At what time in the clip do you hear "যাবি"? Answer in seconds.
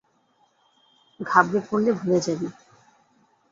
2.21-2.47